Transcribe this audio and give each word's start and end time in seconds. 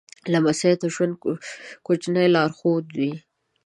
لمسی 0.31 0.71
د 0.81 0.83
ژوند 0.93 1.13
کوچنی 1.85 2.27
لارښود 2.35 2.85
وي. 2.97 3.11